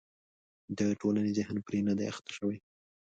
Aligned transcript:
د 0.77 0.79
ټولنې 1.01 1.31
ذهن 1.37 1.57
پرې 1.67 1.79
نه 1.87 1.93
دی 1.97 2.05
اخته 2.11 2.31
شوی. 2.37 2.57